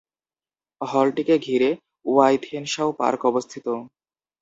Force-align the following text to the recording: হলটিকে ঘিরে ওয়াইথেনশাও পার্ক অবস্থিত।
হলটিকে 0.81 1.35
ঘিরে 1.37 1.69
ওয়াইথেনশাও 2.05 2.89
পার্ক 2.99 3.21
অবস্থিত। 3.25 3.65